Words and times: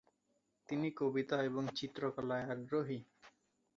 তিনি 0.69 0.87
কবিতা 0.91 1.37
এবং 1.43 1.63
চিত্রকলায় 1.77 2.45
আগ্রহী। 2.53 2.99